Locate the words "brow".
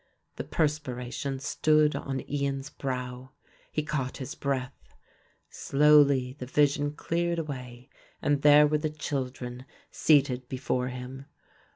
2.71-3.33